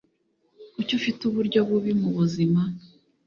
[0.73, 2.61] Kuki ufite uburyo bubi mubuzima?